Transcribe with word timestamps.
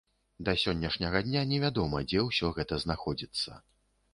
Да 0.47 0.53
сённяшняга 0.61 1.21
дня 1.27 1.43
невядома, 1.51 2.01
дзе 2.09 2.25
ўсё 2.31 2.51
гэта 2.59 2.83
знаходзіцца. 2.85 3.63